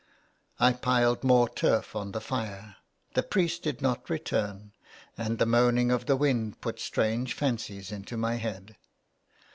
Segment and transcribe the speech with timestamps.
[0.59, 2.77] I piled more turf on the fire;
[3.13, 4.71] the priest did not return,
[5.15, 8.77] and the moaning of the wind put strange fancies into my head.